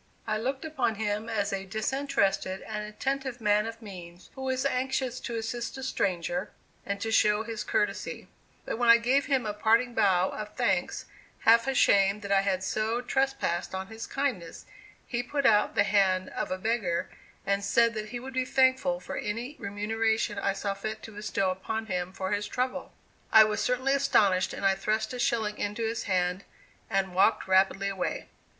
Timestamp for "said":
17.63-17.93